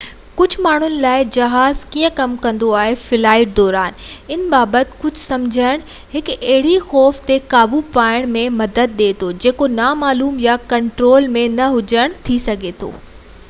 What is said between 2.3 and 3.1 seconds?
ڪندو آهي ۽ هڪ